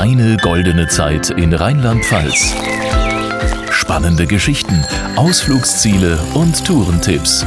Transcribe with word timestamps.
Deine 0.00 0.36
goldene 0.36 0.86
Zeit 0.86 1.30
in 1.30 1.52
Rheinland-Pfalz. 1.52 2.54
Spannende 3.72 4.28
Geschichten, 4.28 4.84
Ausflugsziele 5.16 6.20
und 6.34 6.64
Tourentipps. 6.64 7.44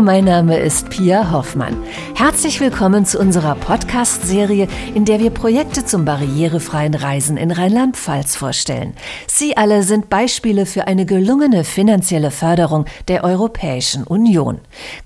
Mein 0.00 0.24
Name 0.24 0.58
ist 0.58 0.90
Pia 0.90 1.32
Hoffmann. 1.32 1.76
Herzlich 2.14 2.60
willkommen 2.60 3.04
zu 3.04 3.18
unserer 3.18 3.56
Podcast-Serie, 3.56 4.68
in 4.94 5.04
der 5.04 5.18
wir 5.18 5.30
Projekte 5.30 5.84
zum 5.84 6.04
barrierefreien 6.04 6.94
Reisen 6.94 7.36
in 7.36 7.50
Rheinland-Pfalz 7.50 8.36
vorstellen. 8.36 8.94
Sie 9.26 9.56
alle 9.56 9.82
sind 9.82 10.08
Beispiele 10.08 10.66
für 10.66 10.86
eine 10.86 11.04
gelungene 11.04 11.64
finanzielle 11.64 12.30
Förderung 12.30 12.84
der 13.08 13.24
Europäischen 13.24 14.04
Union. 14.04 14.60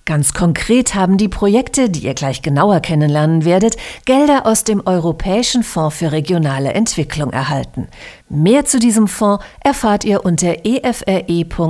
Ganz 0.05 0.35
konkret 0.35 0.95
haben 0.95 1.17
die 1.17 1.29
Projekte, 1.29 1.89
die 1.89 2.01
ihr 2.01 2.15
gleich 2.15 2.43
genauer 2.43 2.81
kennenlernen 2.81 3.47
werdet, 3.47 3.77
Gelder 4.05 4.47
aus 4.47 4.65
dem 4.65 4.87
Europäischen 4.87 5.63
Fonds 5.63 5.97
für 5.97 6.13
regionale 6.13 6.75
Entwicklung 6.75 7.31
erhalten. 7.31 7.89
Mehr 8.29 8.67
zu 8.67 8.79
diesem 8.79 9.09
Fonds 9.09 9.43
erfahrt 9.61 10.05
ihr 10.05 10.25
unter 10.25 10.67
efre.rlp.de. 10.67 11.63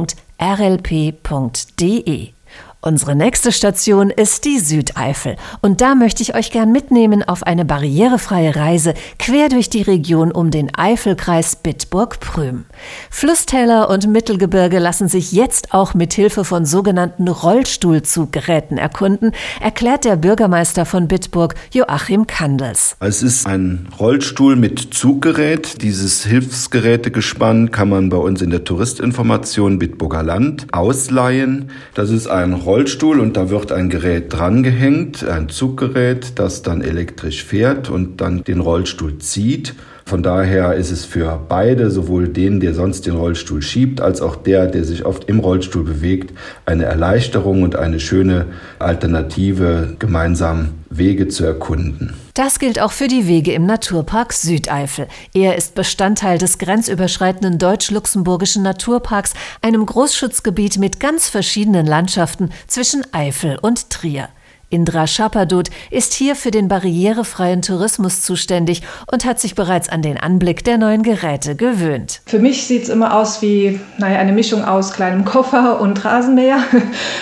Unsere 2.84 3.14
nächste 3.14 3.52
Station 3.52 4.10
ist 4.10 4.44
die 4.44 4.58
Südeifel 4.58 5.36
und 5.60 5.80
da 5.80 5.94
möchte 5.94 6.20
ich 6.20 6.34
euch 6.34 6.50
gern 6.50 6.72
mitnehmen 6.72 7.22
auf 7.22 7.44
eine 7.44 7.64
barrierefreie 7.64 8.56
Reise 8.56 8.94
quer 9.20 9.48
durch 9.48 9.70
die 9.70 9.82
Region 9.82 10.32
um 10.32 10.50
den 10.50 10.74
Eifelkreis 10.74 11.54
Bitburg-Prüm. 11.54 12.64
Flusstäler 13.08 13.88
und 13.88 14.08
Mittelgebirge 14.08 14.80
lassen 14.80 15.06
sich 15.06 15.30
jetzt 15.30 15.72
auch 15.72 15.94
mit 15.94 16.12
Hilfe 16.12 16.44
von 16.44 16.66
sogenannten 16.66 17.28
Rollstuhlzuggeräten 17.28 18.78
erkunden, 18.78 19.30
erklärt 19.60 20.04
der 20.04 20.16
Bürgermeister 20.16 20.84
von 20.84 21.06
Bitburg 21.06 21.54
Joachim 21.72 22.26
Kandels. 22.26 22.96
Es 22.98 23.22
ist 23.22 23.46
ein 23.46 23.90
Rollstuhl 24.00 24.56
mit 24.56 24.92
Zuggerät. 24.92 25.82
Dieses 25.82 26.24
Hilfsgerätegespann 26.24 27.70
kann 27.70 27.90
man 27.90 28.08
bei 28.08 28.16
uns 28.16 28.42
in 28.42 28.50
der 28.50 28.64
Touristinformation 28.64 29.78
Bitburger 29.78 30.24
Land 30.24 30.66
ausleihen. 30.72 31.70
Das 31.94 32.10
ist 32.10 32.26
ein 32.26 32.54
Rollstuhl 32.54 32.71
und 33.20 33.36
da 33.36 33.50
wird 33.50 33.70
ein 33.70 33.90
Gerät 33.90 34.32
drangehängt, 34.32 35.24
ein 35.24 35.50
Zuggerät, 35.50 36.38
das 36.38 36.62
dann 36.62 36.80
elektrisch 36.80 37.44
fährt 37.44 37.90
und 37.90 38.22
dann 38.22 38.44
den 38.44 38.60
Rollstuhl 38.60 39.18
zieht. 39.18 39.74
Von 40.12 40.22
daher 40.22 40.74
ist 40.74 40.90
es 40.90 41.06
für 41.06 41.40
beide, 41.48 41.90
sowohl 41.90 42.28
den, 42.28 42.60
der 42.60 42.74
sonst 42.74 43.06
den 43.06 43.16
Rollstuhl 43.16 43.62
schiebt, 43.62 44.02
als 44.02 44.20
auch 44.20 44.36
der, 44.36 44.66
der 44.66 44.84
sich 44.84 45.06
oft 45.06 45.24
im 45.24 45.38
Rollstuhl 45.38 45.84
bewegt, 45.84 46.36
eine 46.66 46.84
Erleichterung 46.84 47.62
und 47.62 47.76
eine 47.76 47.98
schöne 47.98 48.44
Alternative, 48.78 49.96
gemeinsam 49.98 50.72
Wege 50.90 51.28
zu 51.28 51.46
erkunden. 51.46 52.12
Das 52.34 52.58
gilt 52.58 52.78
auch 52.78 52.92
für 52.92 53.08
die 53.08 53.26
Wege 53.26 53.54
im 53.54 53.64
Naturpark 53.64 54.34
Südeifel. 54.34 55.08
Er 55.32 55.56
ist 55.56 55.74
Bestandteil 55.74 56.36
des 56.36 56.58
grenzüberschreitenden 56.58 57.58
deutsch-luxemburgischen 57.58 58.62
Naturparks, 58.62 59.32
einem 59.62 59.86
Großschutzgebiet 59.86 60.76
mit 60.76 61.00
ganz 61.00 61.30
verschiedenen 61.30 61.86
Landschaften 61.86 62.50
zwischen 62.66 63.02
Eifel 63.14 63.58
und 63.62 63.88
Trier. 63.88 64.28
Indra 64.72 65.06
Schappadut 65.06 65.68
ist 65.90 66.14
hier 66.14 66.34
für 66.34 66.50
den 66.50 66.66
barrierefreien 66.66 67.60
Tourismus 67.60 68.22
zuständig 68.22 68.82
und 69.12 69.26
hat 69.26 69.38
sich 69.38 69.54
bereits 69.54 69.90
an 69.90 70.00
den 70.00 70.16
Anblick 70.16 70.64
der 70.64 70.78
neuen 70.78 71.02
Geräte 71.02 71.56
gewöhnt. 71.56 72.22
Für 72.24 72.38
mich 72.38 72.66
sieht 72.66 72.84
es 72.84 72.88
immer 72.88 73.14
aus 73.14 73.42
wie 73.42 73.78
naja, 73.98 74.18
eine 74.18 74.32
Mischung 74.32 74.64
aus 74.64 74.92
kleinem 74.92 75.26
Koffer 75.26 75.80
und 75.80 76.04
Rasenmäher. 76.04 76.58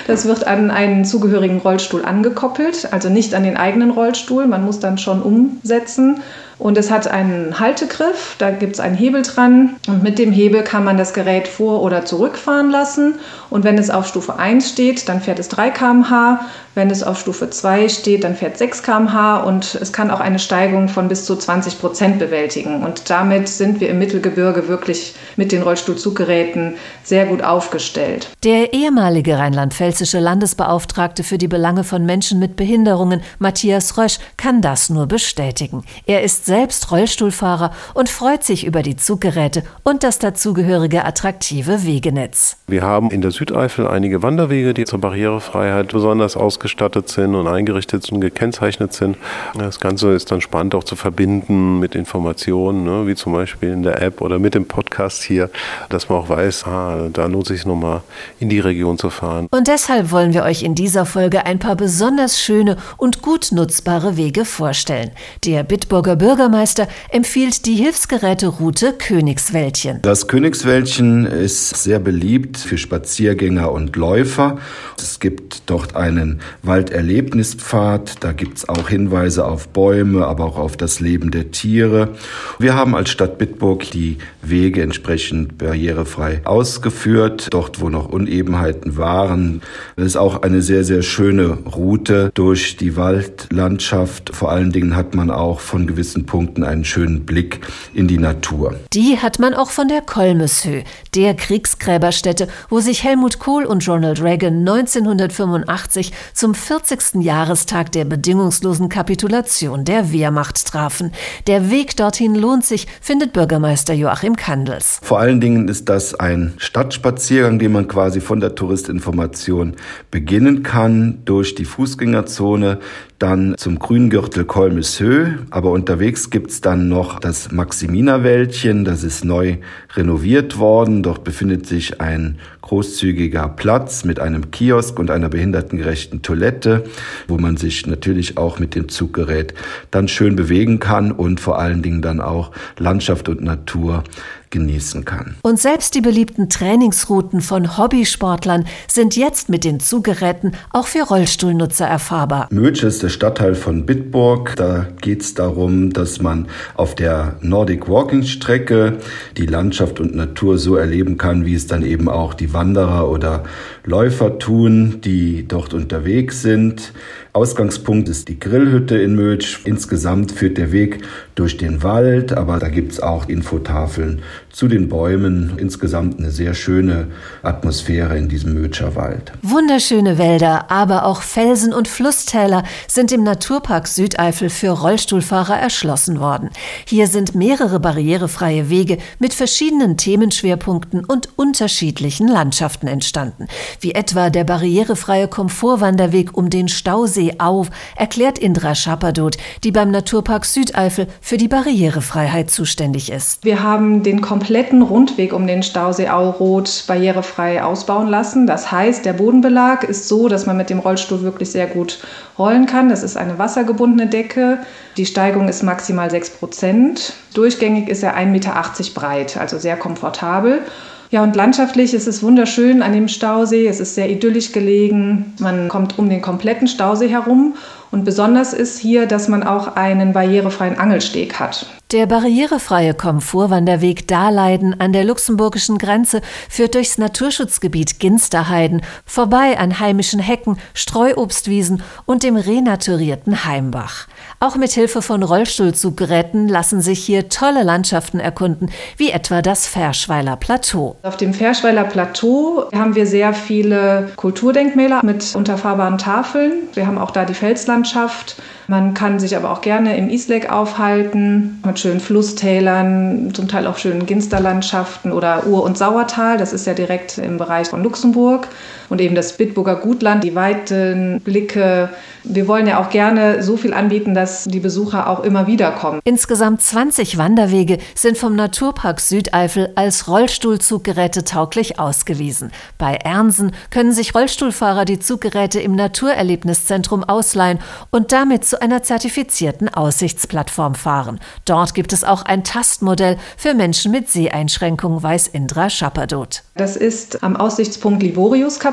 Das 0.07 0.27
wird 0.27 0.47
an 0.47 0.71
einen 0.71 1.05
zugehörigen 1.05 1.59
Rollstuhl 1.59 2.05
angekoppelt, 2.05 2.93
also 2.93 3.09
nicht 3.09 3.35
an 3.35 3.45
den 3.45 3.57
eigenen 3.57 3.91
Rollstuhl. 3.91 4.47
Man 4.47 4.65
muss 4.65 4.81
dann 4.81 4.99
schon 4.99 5.23
umsetzen. 5.23 6.23
Und 6.61 6.77
es 6.77 6.91
hat 6.91 7.09
einen 7.09 7.59
Haltegriff, 7.59 8.37
da 8.37 8.51
gibt 8.51 8.75
es 8.75 8.81
einen 8.81 8.95
Hebel 8.95 9.23
dran 9.23 9.77
und 9.89 10.03
mit 10.03 10.19
dem 10.19 10.31
Hebel 10.31 10.63
kann 10.63 10.85
man 10.85 10.99
das 10.99 11.15
Gerät 11.15 11.49
vor- 11.49 11.83
oder 11.83 12.05
zurückfahren 12.05 12.71
lassen. 12.71 13.15
Und 13.49 13.65
wenn 13.65 13.79
es 13.79 13.89
auf 13.89 14.07
Stufe 14.07 14.39
1 14.39 14.69
steht, 14.69 15.09
dann 15.09 15.23
fährt 15.23 15.39
es 15.39 15.49
3 15.49 15.71
km/h. 15.71 16.41
Wenn 16.75 16.91
es 16.91 17.03
auf 17.03 17.19
Stufe 17.19 17.51
2 17.51 17.89
steht, 17.89 18.23
dann 18.23 18.37
fährt 18.37 18.57
6 18.57 18.83
km/h 18.83 19.39
und 19.39 19.75
es 19.81 19.93
kann 19.93 20.11
auch 20.11 20.21
eine 20.21 20.39
Steigung 20.39 20.89
von 20.89 21.09
bis 21.09 21.25
zu 21.25 21.35
20 21.35 21.81
Prozent 21.81 22.19
bewältigen. 22.19 22.85
Und 22.85 23.09
damit 23.11 23.49
sind 23.49 23.81
wir 23.81 23.89
im 23.89 23.99
Mittelgebirge 23.99 24.69
wirklich 24.69 25.15
mit 25.37 25.51
den 25.53 25.63
Rollstuhlzuggeräten 25.63 26.75
sehr 27.03 27.27
gut 27.27 27.43
aufgestellt. 27.43 28.29
Der 28.45 28.73
ehemalige 28.73 29.39
rheinland-pfälzische 29.39 30.21
Landesbeauftragte 30.21 31.25
für 31.25 31.39
die 31.39 31.49
Belange 31.49 31.85
von 31.85 32.05
Menschen 32.05 32.39
mit 32.39 32.55
Behinderungen, 32.55 33.23
Matthias 33.39 33.99
Rösch, 33.99 34.19
kann 34.37 34.61
das 34.61 34.91
nur 34.91 35.07
bestätigen. 35.07 35.85
Er 36.07 36.23
ist 36.23 36.47
selbst 36.51 36.91
Rollstuhlfahrer 36.91 37.73
und 37.95 38.11
freut 38.11 38.45
sich 38.45 38.67
über 38.67 38.83
die 38.83 38.97
Zuggeräte 38.97 39.63
und 39.83 40.03
das 40.03 40.19
dazugehörige 40.19 41.07
attraktive 41.07 41.85
Wegenetz. 41.85 42.59
Wir 42.67 42.83
haben 42.83 43.11
in 43.11 43.23
der 43.23 43.31
Südeifel 43.31 43.89
einige 43.89 44.23
Wanderwege, 44.23 44.75
die 44.75 44.85
zur 44.85 45.01
Barrierefreiheit 45.01 45.89
besonders 45.89 46.37
aus 46.37 46.51
ausgestattet 46.51 47.09
sind 47.09 47.37
und 47.37 47.47
eingerichtet 47.47 48.11
und 48.11 48.21
gekennzeichnet 48.21 48.93
sind. 48.93 49.17
Das 49.57 49.79
Ganze 49.79 50.11
ist 50.11 50.33
dann 50.33 50.41
spannend 50.41 50.75
auch 50.75 50.83
zu 50.83 50.97
verbinden 50.97 51.79
mit 51.79 51.95
Informationen, 51.95 52.83
ne, 52.83 53.07
wie 53.07 53.15
zum 53.15 53.33
Beispiel 53.33 53.71
in 53.71 53.85
der 53.85 54.03
App 54.03 54.21
oder 54.21 54.41
mit 54.41 54.55
dem 54.55 54.67
Podcast 54.67 55.23
hier, 55.23 55.49
dass 55.89 56.09
man 56.09 56.19
auch 56.19 56.29
weiß, 56.29 56.67
ah, 56.67 57.09
da 57.13 57.27
lohnt 57.27 57.47
sich 57.47 57.65
nochmal 57.65 58.03
in 58.41 58.49
die 58.49 58.59
Region 58.59 58.99
zu 58.99 59.11
fahren. 59.11 59.47
Und 59.53 59.69
deshalb 59.69 60.11
wollen 60.11 60.35
wir 60.35 60.43
euch 60.43 60.65
in 60.65 60.75
dieser 60.75 61.07
Folge 61.07 61.47
ein 61.47 61.61
paar 61.61 61.77
besonders 61.77 62.41
schöne 62.41 62.77
und 62.97 63.23
gut 63.23 63.53
nutzbare 63.53 64.17
Wege 64.17 64.45
vorstellen. 64.45 65.13
Der 65.45 65.63
Bitburger 65.63 66.17
Bürgermeister 66.41 66.89
empfiehlt 67.11 67.67
die 67.67 67.75
Hilfsgeräteroute 67.75 68.95
Königswäldchen. 68.95 69.99
Das 70.01 70.27
Königswäldchen 70.27 71.27
ist 71.27 71.77
sehr 71.83 71.99
beliebt 71.99 72.57
für 72.57 72.79
Spaziergänger 72.79 73.71
und 73.71 73.95
Läufer. 73.95 74.57
Es 74.99 75.21
gibt 75.21 75.65
dort 75.67 75.97
einen 75.97 76.41
Walderlebnispfad. 76.63 78.25
Da 78.25 78.33
gibt 78.33 78.57
es 78.57 78.69
auch 78.71 78.89
Hinweise 78.89 79.45
auf 79.45 79.69
Bäume, 79.69 80.27
aber 80.27 80.47
auch 80.47 80.57
auf 80.57 80.79
das 80.79 81.01
Leben 81.01 81.31
der 81.31 81.51
Tiere. 81.51 82.15
Wir 82.59 82.75
haben 82.75 82.95
als 82.95 83.11
Stadt 83.11 83.37
Bitburg 83.37 83.91
die 83.91 84.17
Wege 84.41 84.81
entsprechend 84.81 85.59
barrierefrei 85.59 86.41
ausgeführt, 86.45 87.49
dort 87.51 87.83
wo 87.83 87.91
noch 87.91 88.09
Unebenheiten 88.09 88.97
waren. 88.97 89.61
Es 89.97 90.07
ist 90.07 90.17
auch 90.17 90.41
eine 90.41 90.63
sehr, 90.63 90.85
sehr 90.85 91.03
schöne 91.03 91.59
Route 91.77 92.31
durch 92.33 92.79
die 92.79 92.97
Waldlandschaft. 92.97 94.35
Vor 94.35 94.51
allen 94.51 94.73
Dingen 94.73 94.97
hat 94.97 95.15
man 95.15 95.31
auch 95.31 95.61
von 95.61 95.87
gewissen 95.87 96.25
Punkten 96.31 96.63
einen 96.63 96.85
schönen 96.85 97.27
Blick 97.27 97.59
in 97.93 98.07
die 98.07 98.19
Natur. 98.19 98.77
Die 98.93 99.19
hat 99.19 99.41
man 99.41 99.53
auch 99.53 99.71
von 99.71 99.89
der 99.89 100.01
Kolmeshöhe, 100.01 100.85
der 101.17 101.35
Kriegsgräberstätte, 101.35 102.47
wo 102.69 102.79
sich 102.79 103.03
Helmut 103.03 103.41
Kohl 103.41 103.65
und 103.65 103.89
Ronald 103.89 104.23
Reagan 104.23 104.61
1985 104.61 106.13
zum 106.33 106.55
40. 106.55 107.25
Jahrestag 107.25 107.91
der 107.91 108.05
bedingungslosen 108.05 108.89
Kapitulation 108.89 109.85
der 109.85 110.13
Wehrmacht 110.13 110.65
trafen. 110.67 111.11
Der 111.49 111.69
Weg 111.73 111.97
dorthin 111.97 112.37
lohnt 112.37 112.65
sich, 112.65 112.87
findet 113.01 113.33
Bürgermeister 113.33 113.95
Joachim 113.95 114.37
Kandels. 114.37 115.01
Vor 115.03 115.19
allen 115.19 115.41
Dingen 115.41 115.67
ist 115.67 115.89
das 115.89 116.15
ein 116.15 116.55
Stadtspaziergang, 116.59 117.59
den 117.59 117.73
man 117.73 117.89
quasi 117.89 118.21
von 118.21 118.39
der 118.39 118.55
Touristinformation 118.55 119.75
beginnen 120.13 120.63
kann, 120.63 121.23
durch 121.25 121.57
die 121.57 121.65
Fußgängerzone, 121.65 122.79
dann 123.21 123.55
zum 123.57 123.79
Grüngürtel 123.79 124.45
Kolmeshöhe. 124.45 125.39
Aber 125.51 125.71
unterwegs 125.71 126.31
gibt's 126.31 126.61
dann 126.61 126.89
noch 126.89 127.21
das 127.21 127.53
Maximina-Wäldchen, 127.53 128.85
das 128.85 129.05
ist 129.05 129.25
neu 129.25 129.59
renoviert 129.95 130.59
worden. 130.59 131.03
Dort 131.03 131.23
befindet 131.23 131.67
sich 131.67 132.01
ein 132.01 132.39
großzügiger 132.71 133.49
Platz 133.49 134.05
mit 134.05 134.21
einem 134.21 134.53
Kiosk 134.53 134.97
und 135.01 135.11
einer 135.11 135.29
behindertengerechten 135.29 136.23
Toilette, 136.23 136.85
wo 137.27 137.37
man 137.37 137.57
sich 137.57 137.85
natürlich 137.89 138.39
auch 138.39 138.61
mit 138.61 138.77
dem 138.77 138.89
Zuggerät 138.89 139.55
dann 139.91 140.07
schön 140.07 140.37
bewegen 140.37 140.79
kann 140.79 141.11
und 141.11 141.41
vor 141.41 141.59
allen 141.59 141.83
Dingen 141.83 142.01
dann 142.01 142.21
auch 142.21 142.53
Landschaft 142.79 143.29
und 143.29 143.43
Natur 143.43 144.05
genießen 144.51 145.05
kann. 145.05 145.37
Und 145.43 145.59
selbst 145.59 145.95
die 145.95 146.01
beliebten 146.01 146.49
Trainingsrouten 146.49 147.41
von 147.41 147.79
Hobbysportlern 147.79 148.67
sind 148.89 149.17
jetzt 149.17 149.49
mit 149.49 149.65
den 149.65 149.81
Zuggeräten 149.81 150.53
auch 150.71 150.87
für 150.87 151.03
Rollstuhlnutzer 151.03 151.87
erfahrbar. 151.87 152.49
Mötsch 152.51 152.83
ist 152.83 153.03
der 153.03 153.09
Stadtteil 153.09 153.55
von 153.55 153.87
Bitburg. 153.87 154.55
Da 154.57 154.89
geht 155.01 155.23
es 155.23 155.35
darum, 155.35 155.93
dass 155.93 156.21
man 156.21 156.49
auf 156.75 156.95
der 156.95 157.37
Nordic 157.41 157.89
Walking 157.89 158.25
Strecke 158.25 158.99
die 159.37 159.47
Landschaft 159.47 160.01
und 160.01 160.15
Natur 160.15 160.59
so 160.59 160.77
erleben 160.77 161.17
kann, 161.17 161.47
wie 161.47 161.55
es 161.55 161.67
dann 161.67 161.85
eben 161.85 162.09
auch 162.09 162.35
die 162.35 162.53
Wanderer 162.61 163.09
oder 163.09 163.45
Läufer 163.85 164.39
tun, 164.39 165.01
die 165.03 165.47
dort 165.47 165.75
unterwegs 165.75 166.43
sind. 166.43 166.93
Ausgangspunkt 167.33 168.09
ist 168.09 168.29
die 168.29 168.41
Grillhütte 168.41 168.99
in 168.99 169.15
Mötsch. 169.15 169.61
Insgesamt 169.65 170.33
führt 170.33 170.59
der 170.59 170.73
Weg 170.73 170.99
durch 171.37 171.57
den 171.57 171.85
Wald, 171.85 172.33
aber 172.33 172.59
da 172.59 172.69
gibt 172.69 172.93
es 172.93 173.01
auch 173.01 173.29
Infotafeln 173.29 174.23
zu 174.51 174.67
den 174.67 174.89
Bäumen. 174.89 175.53
Insgesamt 175.57 176.19
eine 176.19 176.33
sehr 176.33 176.55
schöne 176.55 177.07
Atmosphäre 177.43 178.19
in 178.19 178.29
diesem 178.29 178.55
Mötscher 178.55 178.97
Wald. 178.97 179.33
Wunderschöne 179.43 180.19
Wälder, 180.19 180.73
aber 180.73 181.05
auch 181.05 181.23
Felsen 181.23 181.73
und 181.73 181.87
Flusstäler 181.87 182.65
sind 182.89 183.13
im 183.13 183.23
Naturpark 183.23 183.87
Südeifel 183.87 184.51
für 184.51 184.71
Rollstuhlfahrer 184.71 185.57
erschlossen 185.57 186.19
worden. 186.19 186.51
Hier 186.85 187.07
sind 187.07 187.37
mehrere 187.37 187.79
barrierefreie 187.79 188.69
Wege 188.71 188.99
mit 189.21 189.35
verschiedenen 189.35 189.97
Themenschwerpunkten 189.97 191.05
und 191.05 191.29
unterschiedlichen 191.37 192.27
Landschaften 192.27 192.89
entstanden, 192.89 193.47
wie 193.81 193.93
etwa 193.93 194.31
der 194.31 194.45
barrierefreie 194.45 195.29
Komfortwanderweg 195.29 196.37
um 196.37 196.51
den 196.51 196.69
Stausee 196.69 197.35
Au, 197.39 197.67
erklärt 197.97 198.39
Indra 198.39 198.75
Schappadot, 198.75 199.37
die 199.65 199.71
beim 199.71 199.91
Naturpark 199.91 200.45
Südeifel 200.45 201.07
für 201.21 201.37
die 201.37 201.49
Barrierefreiheit 201.49 202.51
zuständig 202.51 203.11
ist. 203.11 203.45
Wir 203.45 203.63
haben 203.63 204.03
den 204.03 204.21
kompletten 204.21 204.83
Rundweg 204.83 205.33
um 205.33 205.47
den 205.47 205.63
Stausee 205.63 206.09
Auroth 206.09 206.85
barrierefrei 206.87 207.63
ausbauen 207.63 208.09
lassen. 208.09 208.47
Das 208.47 208.73
heißt, 208.73 209.05
der 209.05 209.13
Bodenbelag 209.15 209.85
ist 209.85 210.09
so, 210.09 210.29
dass 210.29 210.47
man 210.47 210.57
mit 210.57 210.71
dem 210.71 210.79
Rollstuhl 210.79 211.23
wirklich 211.23 211.51
sehr 211.51 211.67
gut 211.67 211.99
rollen 212.39 212.67
kann. 212.67 212.89
Das 212.89 213.03
ist 213.03 213.17
eine 213.17 213.39
wassergebundene 213.39 214.09
Decke. 214.09 214.59
Die 214.97 215.07
Steigung 215.07 215.49
ist 215.49 215.63
maximal 215.63 216.11
6 216.11 216.31
Prozent. 216.31 217.13
Durchgängig 217.35 217.89
ist 217.89 218.03
er 218.03 218.17
1,80 218.17 218.27
Meter 218.27 218.55
breit, 218.95 219.37
also 219.37 219.59
sehr 219.59 219.77
komfortabel. 219.77 220.63
Ja, 221.11 221.25
und 221.25 221.35
landschaftlich 221.35 221.93
ist 221.93 222.07
es 222.07 222.23
wunderschön 222.23 222.83
an 222.83 222.93
dem 222.93 223.09
Stausee. 223.09 223.67
Es 223.67 223.81
ist 223.81 223.97
sehr 223.97 224.09
idyllisch 224.09 224.53
gelegen. 224.53 225.35
Man 225.41 225.69
kommt 225.69 225.99
um 225.99 226.09
den 226.09 226.23
kompletten 226.23 226.69
Stausee 226.69 227.09
herum. 227.09 227.55
Und 227.91 228.05
besonders 228.05 228.53
ist 228.53 228.79
hier, 228.79 229.07
dass 229.07 229.27
man 229.27 229.43
auch 229.43 229.75
einen 229.75 230.13
barrierefreien 230.13 230.79
Angelsteg 230.79 231.41
hat. 231.41 231.67
Der 231.93 232.07
barrierefreie 232.07 232.95
Komfortwanderweg 232.95 234.07
Dahleiden 234.07 234.81
an 234.81 234.93
der 234.93 235.03
luxemburgischen 235.03 235.77
Grenze 235.77 236.21
führt 236.49 236.77
durchs 236.77 236.99
Naturschutzgebiet 236.99 237.99
Ginsterheiden 237.99 238.83
vorbei 239.05 239.59
an 239.59 239.81
heimischen 239.81 240.21
Hecken, 240.21 240.57
Streuobstwiesen 240.73 241.83
und 242.07 242.23
dem 242.23 242.37
renaturierten 242.37 243.45
Heimbach. 243.45 244.07
Auch 244.39 244.55
mit 244.55 244.71
Hilfe 244.71 245.03
von 245.03 245.25
Rollstuhlzuggeräten 245.25 246.47
lassen 246.47 246.81
sich 246.81 247.05
hier 247.05 247.29
tolle 247.29 247.65
Landschaften 247.65 248.21
erkunden, 248.21 248.71
wie 248.97 249.11
etwa 249.11 249.43
das 249.43 249.67
Verschweiler 249.67 250.37
Plateau. 250.37 250.97
Auf 251.03 251.17
dem 251.17 251.35
Verschweiler 251.35 251.83
Plateau 251.83 252.71
haben 252.73 252.95
wir 252.95 253.07
sehr 253.07 253.35
viele 253.35 254.13
Kulturdenkmäler 254.15 255.05
mit 255.05 255.35
unterfahrbaren 255.35 255.99
Tafeln. 255.99 256.69
Wir 256.75 256.87
haben 256.87 256.99
auch 256.99 257.11
da 257.11 257.25
die 257.25 257.35
Felslandschaft. 257.35 258.37
Man 258.71 258.95
kann 258.95 259.19
sich 259.19 259.35
aber 259.35 259.51
auch 259.51 259.63
gerne 259.63 259.97
im 259.97 260.09
Isleck 260.09 260.53
aufhalten, 260.53 261.61
mit 261.67 261.81
schönen 261.81 261.99
Flusstälern, 261.99 263.35
zum 263.35 263.49
Teil 263.49 263.67
auch 263.67 263.79
schönen 263.79 264.07
Ginsterlandschaften 264.07 265.11
oder 265.11 265.45
Ur- 265.49 265.65
und 265.65 265.77
Sauertal. 265.77 266.39
Das 266.39 266.53
ist 266.53 266.69
ja 266.69 266.75
direkt 266.75 267.19
im 267.19 267.37
Bereich 267.37 267.67
von 267.67 267.83
Luxemburg. 267.83 268.47
Und 268.91 269.01
eben 269.01 269.15
das 269.15 269.37
Bitburger 269.37 269.77
Gutland, 269.77 270.25
die 270.25 270.35
weiten 270.35 271.21
Blicke. 271.25 271.91
Wir 272.25 272.47
wollen 272.49 272.67
ja 272.67 272.81
auch 272.81 272.91
gerne 272.91 273.43
so 273.43 273.57
viel 273.57 273.73
anbieten, 273.73 274.15
dass 274.15 274.45
die 274.45 274.61
Besucher 274.61 275.09
auch 275.09 275.21
immer 275.21 275.47
wieder 275.47 275.71
kommen. 275.71 276.01
Insgesamt 276.05 276.61
20 276.61 277.17
Wanderwege 277.17 277.79
sind 277.95 278.19
vom 278.19 278.37
Naturpark 278.37 279.01
Südeifel 279.01 279.71
als 279.77 280.09
Rollstuhlzuggeräte 280.09 281.25
tauglich 281.25 281.79
ausgewiesen. 281.79 282.51
Bei 282.77 282.97
Ernsen 282.97 283.53
können 283.71 283.93
sich 283.93 284.15
Rollstuhlfahrer 284.15 284.85
die 284.85 284.99
Zuggeräte 284.99 285.61
im 285.61 285.75
Naturerlebniszentrum 285.77 287.05
ausleihen 287.05 287.61
und 287.91 288.13
damit 288.13 288.45
zu 288.45 288.61
einer 288.61 288.83
zertifizierten 288.83 289.69
Aussichtsplattform 289.69 290.75
fahren. 290.75 291.21
Dort 291.45 291.75
gibt 291.75 291.93
es 291.93 292.05
auch 292.05 292.23
ein 292.23 292.45
Tastmodell 292.45 293.17
für 293.37 293.55
Menschen 293.55 293.93
mit 293.93 294.11
Seheinschränkungen, 294.11 295.03
weiß 295.03 295.29
Indra 295.29 295.71
Schappadot. 295.71 296.43
Das 296.57 296.77
ist 296.77 297.23
am 297.23 297.37
Aussichtspunkt 297.37 298.03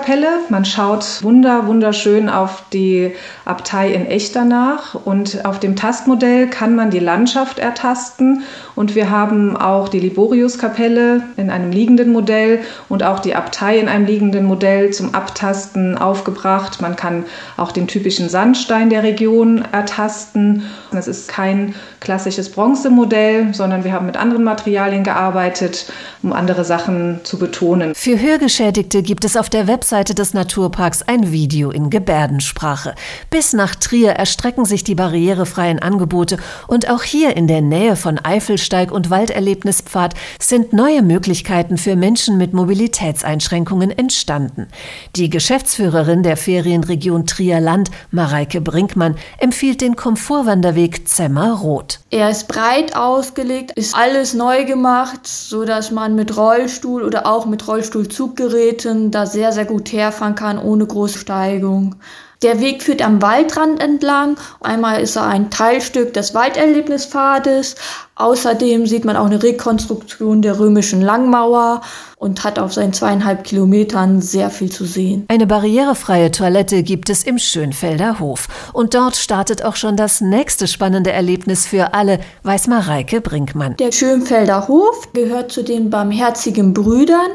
Liboriuskapelle. 0.08 0.40
Man 0.50 0.66
schaut 0.66 1.24
wunder, 1.24 1.68
wunderschön 1.68 2.30
auf 2.30 2.64
die 2.72 3.12
Abtei 3.46 3.92
in 3.94 4.06
Echternach 4.06 4.96
und 4.96 5.46
auf 5.46 5.60
dem 5.60 5.76
Tastmodell 5.76 6.48
kann 6.48 6.76
man 6.76 6.90
die 6.90 7.00
Landschaft 7.00 7.60
ertasten 7.60 8.44
und 8.76 8.96
wir 8.96 9.10
haben 9.10 9.58
auch 9.58 9.90
die 9.90 10.00
Liboriuskapelle 10.00 11.24
in 11.36 11.50
einem 11.50 11.72
liegenden 11.72 12.12
Modell 12.12 12.60
und 12.90 13.04
auch 13.04 13.20
die 13.20 13.36
Abtei 13.36 13.80
in 13.80 13.88
einem 13.88 14.06
liegenden 14.06 14.46
Modell 14.46 14.92
zum 14.92 15.14
Abtasten 15.14 15.98
aufgebracht. 15.98 16.82
Man 16.82 16.96
kann 16.96 17.26
auch 17.58 17.72
den 17.72 17.88
typischen 17.88 18.30
Sandstein 18.30 18.90
der 18.90 19.04
Region 19.04 19.66
ertasten. 19.72 20.64
Das 20.92 21.08
ist 21.08 21.28
kein 21.28 21.76
klassisches 22.00 22.52
Bronzemodell, 22.52 23.54
sondern 23.54 23.84
wir 23.84 23.94
haben 23.94 24.06
mit 24.06 24.18
anderen 24.18 24.44
Materialien 24.44 25.04
gearbeitet, 25.04 25.92
um 26.22 26.34
andere 26.34 26.64
Sachen 26.64 27.20
zu 27.24 27.40
betonen. 27.40 27.96
Für 27.96 28.20
Hörgeschädigte 28.20 29.02
gibt 29.02 29.26
es 29.26 29.36
auf 29.36 29.50
der 29.50 29.68
Webseite 29.98 30.14
des 30.14 30.36
Naturparks 30.36 31.02
ein 31.02 31.32
Video 31.32 31.72
in 31.72 31.90
Gebärdensprache. 31.90 32.94
Bis 33.32 33.54
nach 33.54 33.74
Trier 33.74 34.12
erstrecken 34.12 34.64
sich 34.64 34.84
die 34.84 34.94
barrierefreien 34.94 35.80
Angebote 35.80 36.38
und 36.68 36.88
auch 36.88 37.02
hier 37.02 37.36
in 37.36 37.48
der 37.48 37.64
Nähe 37.64 37.96
von 37.96 38.20
Eifelsteig 38.20 38.92
und 38.92 39.10
Walderlebnispfad 39.10 40.14
sind 40.40 40.72
neue 40.72 41.02
Möglichkeiten 41.02 41.80
für 41.80 41.96
Menschen 41.96 42.38
mit 42.38 42.54
Mobilitätseinschränkungen 42.54 43.90
entstanden. 43.90 44.68
Die 45.16 45.32
Geschäftsführerin 45.32 46.22
der 46.22 46.38
Ferienregion 46.38 47.26
Trier-Land, 47.26 47.90
Mareike 48.12 48.62
Brinkmann, 48.62 49.16
empfiehlt 49.40 49.82
den 49.82 49.96
Komfortwanderweg 49.96 51.08
Zemmer 51.08 51.54
Rot. 51.54 52.02
Er 52.10 52.30
ist 52.30 52.48
breit 52.48 52.96
ausgelegt, 52.96 53.74
ist 53.74 53.94
alles 53.94 54.34
neu 54.34 54.64
gemacht, 54.64 55.28
so 55.28 55.66
dass 55.66 55.92
man 55.92 56.16
mit 56.16 56.38
Rollstuhl 56.38 57.04
oder 57.04 57.26
auch 57.26 57.46
mit 57.46 57.68
Rollstuhlzuggeräten 57.68 59.12
da 59.12 59.26
sehr, 59.26 59.52
sehr 59.52 59.66
gut 59.66 59.92
herfahren 59.92 60.36
kann, 60.36 60.58
ohne 60.58 60.86
große 60.86 61.20
Steigung. 61.20 61.96
Der 62.44 62.60
Weg 62.60 62.84
führt 62.84 63.02
am 63.02 63.22
Waldrand 63.22 63.82
entlang. 63.82 64.38
Einmal 64.62 65.02
ist 65.02 65.16
er 65.16 65.26
ein 65.26 65.50
Teilstück 65.50 66.14
des 66.14 66.36
Walderlebnispfades. 66.36 67.76
Außerdem 68.16 68.88
sieht 68.88 69.06
man 69.06 69.16
auch 69.16 69.26
eine 69.26 69.42
Rekonstruktion 69.42 70.42
der 70.42 70.60
römischen 70.60 71.02
Langmauer 71.02 71.82
und 72.20 72.44
hat 72.44 72.58
auf 72.58 72.74
seinen 72.74 72.94
zweieinhalb 72.94 73.44
Kilometern 73.44 74.22
sehr 74.22 74.50
viel 74.50 74.72
zu 74.72 74.86
sehen. 74.86 75.26
Eine 75.28 75.46
barrierefreie 75.46 76.32
Toilette 76.32 76.82
gibt 76.82 77.12
es 77.12 77.24
im 77.24 77.38
Schönfelder 77.38 78.20
Hof. 78.20 78.48
Und 78.74 78.96
dort 78.96 79.16
startet 79.16 79.64
auch 79.64 79.76
schon 79.76 79.98
das 79.98 80.20
nächste 80.20 80.68
spannende 80.68 81.12
Erlebnis 81.12 81.68
für 81.68 81.94
alle, 81.94 82.20
weiß 82.42 82.68
Mareike 82.68 83.22
Brinkmann. 83.22 83.78
Der 83.78 83.92
Schönfelder 83.92 84.68
Hof 84.68 85.14
gehört 85.14 85.52
zu 85.52 85.64
den 85.64 85.92
Barmherzigen 85.92 86.74
Brüdern. 86.74 87.30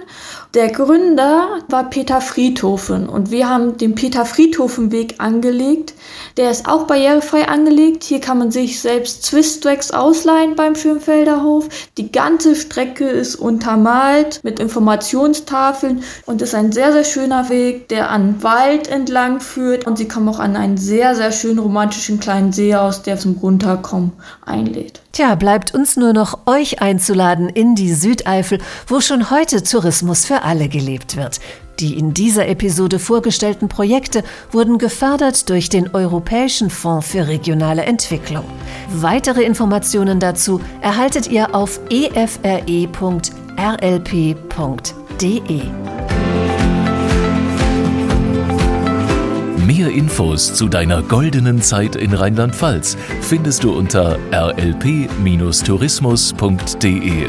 Der 0.55 0.71
Gründer 0.71 1.61
war 1.69 1.89
Peter 1.89 2.21
Friedhofen 2.21 3.09
und 3.09 3.31
wir 3.31 3.49
haben 3.49 3.79
den 3.79 3.95
Peter 3.95 4.27
Friedhofen 4.27 4.91
Weg 4.93 5.17
angelegt. 5.19 5.95
Der 6.37 6.51
ist 6.51 6.69
auch 6.69 6.87
barrierefrei 6.87 7.49
angelegt. 7.49 8.05
Hier 8.05 8.21
kann 8.21 8.39
man 8.39 8.51
sich 8.51 8.81
selbst 8.81 9.25
Twisttracks 9.29 9.91
ausleihen 9.91 10.55
beim 10.55 10.77
Schönfelder. 10.77 11.33
Die 11.99 12.13
ganze 12.13 12.55
Strecke 12.55 13.09
ist 13.09 13.37
untermalt 13.37 14.41
mit 14.43 14.61
Informationstafeln 14.61 16.05
und 16.27 16.43
ist 16.43 16.55
ein 16.55 16.73
sehr, 16.73 16.93
sehr 16.93 17.05
schöner 17.05 17.49
Weg, 17.49 17.89
der 17.89 18.11
an 18.11 18.43
Wald 18.43 18.89
entlang 18.89 19.41
führt. 19.41 19.87
Und 19.87 19.99
Sie 19.99 20.09
kommen 20.09 20.29
auch 20.29 20.39
an 20.39 20.57
einen 20.57 20.77
sehr, 20.77 21.15
sehr 21.15 21.33
schönen 21.33 21.59
romantischen 21.59 22.21
kleinen 22.21 22.53
See 22.53 22.75
aus, 22.75 23.03
der 23.03 23.19
zum 23.19 23.37
Runterkommen 23.39 24.13
einlädt. 24.45 25.01
Tja, 25.13 25.35
bleibt 25.35 25.75
uns 25.75 25.97
nur 25.97 26.13
noch 26.13 26.47
euch 26.47 26.81
einzuladen 26.81 27.49
in 27.49 27.75
die 27.75 27.93
Südeifel, 27.93 28.59
wo 28.87 29.01
schon 29.01 29.31
heute 29.31 29.63
Tourismus 29.63 30.25
für 30.25 30.43
alle 30.43 30.69
gelebt 30.69 31.17
wird. 31.17 31.39
Die 31.83 31.99
in 31.99 32.15
dieser 32.15 32.47
Episode 32.47 33.01
vorgestellten 33.01 33.69
Projekte 33.69 34.23
wurden 34.53 34.79
gefördert 34.79 35.51
durch 35.51 35.69
den 35.69 35.93
Europäischen 35.93 36.71
Fonds 36.71 37.09
für 37.09 37.27
regionale 37.27 37.83
Entwicklung. 37.83 38.45
Weitere 38.89 39.43
Informationen 39.43 40.21
dazu 40.21 40.61
erhaltet 40.81 41.27
ihr 41.27 41.57
auf 41.57 41.81
efre.rlp.de. 41.91 42.83
Mehr 49.67 49.91
Infos 49.91 50.55
zu 50.55 50.69
deiner 50.69 51.03
goldenen 51.03 51.63
Zeit 51.63 51.97
in 51.97 52.15
Rheinland-Pfalz 52.15 52.97
findest 53.23 53.65
du 53.65 53.73
unter 53.73 54.21
rlp-tourismus.de. 54.31 57.27